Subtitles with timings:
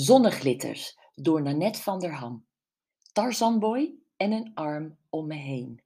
[0.00, 2.46] Zonneglitters door Nanette van der Ham.
[3.12, 5.82] Tarzanboy en een arm om me heen.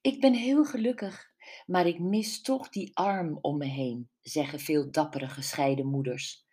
[0.00, 1.32] Ik ben heel gelukkig,
[1.66, 6.46] maar ik mis toch die arm om me heen, zeggen veel dappere gescheiden moeders.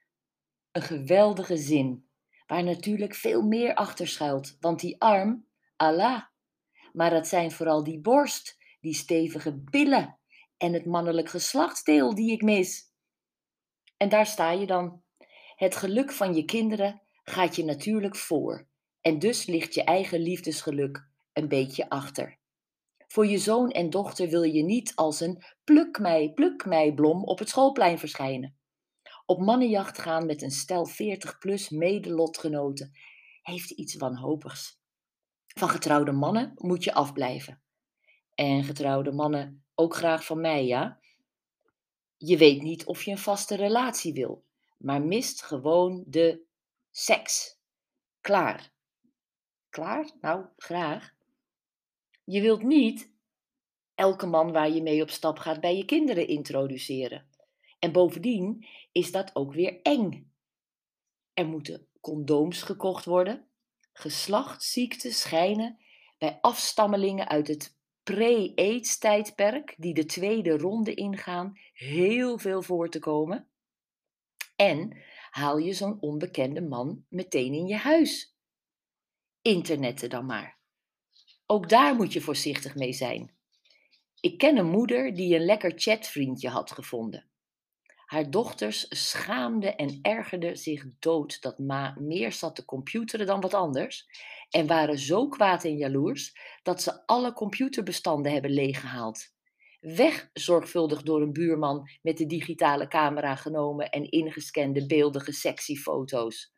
[0.72, 2.08] Een geweldige zin,
[2.48, 5.46] waar natuurlijk veel meer achter schuilt, want die arm,
[5.76, 6.24] Allah.
[6.94, 10.20] Maar dat zijn vooral die borst, die stevige billen
[10.58, 12.94] en het mannelijk geslachtsdeel die ik mis.
[13.98, 15.04] En daar sta je dan,
[15.56, 18.68] het geluk van je kinderen gaat je natuurlijk voor
[19.02, 22.38] en dus ligt je eigen liefdesgeluk een beetje achter.
[23.08, 27.50] Voor je zoon en dochter wil je niet als een pluk mij, blom op het
[27.50, 28.58] schoolplein verschijnen.
[29.26, 32.92] Op mannenjacht gaan met een stel 40-plus medelotgenoten
[33.42, 34.80] heeft iets wanhopigs.
[35.48, 37.62] Van getrouwde mannen moet je afblijven.
[38.36, 41.00] En getrouwde mannen ook graag van mij, ja?
[42.18, 44.46] Je weet niet of je een vaste relatie wil
[44.86, 46.42] maar mist gewoon de
[46.92, 47.60] seks.
[48.22, 48.72] Klaar.
[49.70, 50.12] Klaar?
[50.22, 51.14] Nou, graag.
[52.24, 53.12] Je wilt niet
[53.96, 57.30] elke man waar je mee op stap gaat bij je kinderen introduceren.
[57.80, 60.32] En bovendien is dat ook weer eng.
[61.34, 63.48] Er moeten condooms gekocht worden.
[63.94, 65.78] Geslachtsziekten schijnen
[66.18, 73.00] bij afstammelingen uit het pre-AIDS tijdperk, die de tweede ronde ingaan, heel veel voor te
[73.00, 73.50] komen.
[74.56, 74.98] En
[75.30, 78.36] haal je zo'n onbekende man meteen in je huis.
[79.42, 80.60] Internetten dan maar.
[81.46, 83.36] Ook daar moet je voorzichtig mee zijn.
[84.20, 87.30] Ik ken een moeder die een lekker chatvriendje had gevonden.
[88.06, 93.54] Haar dochters schaamden en ergerden zich dood dat ma meer zat te computeren dan wat
[93.54, 94.08] anders
[94.50, 99.35] en waren zo kwaad en jaloers dat ze alle computerbestanden hebben leeggehaald
[99.86, 106.54] weg zorgvuldig door een buurman met de digitale camera genomen en ingescande beeldige sexy foto's.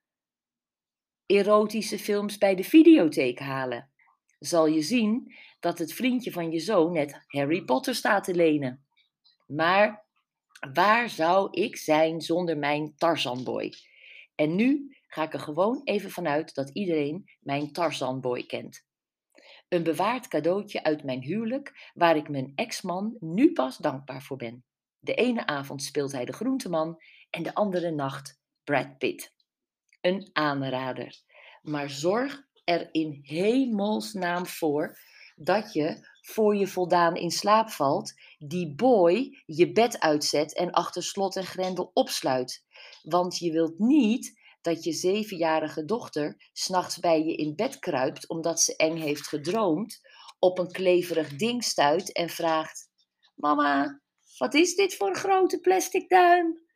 [1.25, 3.91] Erotische films bij de videotheek halen.
[4.39, 8.85] Zal je zien dat het vriendje van je zoon net Harry Potter staat te lenen.
[9.47, 10.05] Maar
[10.73, 13.73] waar zou ik zijn zonder mijn Tarzanboy?
[14.35, 18.85] En nu ga ik er gewoon even vanuit dat iedereen mijn Tarzanboy kent.
[19.69, 24.65] Een bewaard cadeautje uit mijn huwelijk, waar ik mijn ex-man nu pas dankbaar voor ben.
[24.99, 29.33] De ene avond speelt hij de groenteman en de andere nacht Brad Pitt.
[30.01, 31.21] Een aanrader.
[31.61, 34.97] Maar zorg er in hemelsnaam voor
[35.35, 41.03] dat je, voor je voldaan in slaap valt, die boy je bed uitzet en achter
[41.03, 42.65] slot en grendel opsluit.
[43.01, 48.59] Want je wilt niet dat je zevenjarige dochter s'nachts bij je in bed kruipt omdat
[48.61, 49.99] ze eng heeft gedroomd,
[50.39, 52.89] op een kleverig ding stuit en vraagt:
[53.35, 54.01] Mama,
[54.37, 56.66] wat is dit voor een grote plastic duim?